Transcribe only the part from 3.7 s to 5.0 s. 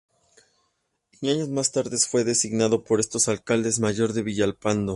mayor de Villalpando.